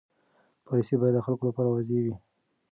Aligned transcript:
پالیسي 0.65 0.95
باید 1.01 1.15
د 1.15 1.19
خلکو 1.25 1.43
لپاره 1.49 1.69
واضح 1.69 1.97
وي. 2.05 2.15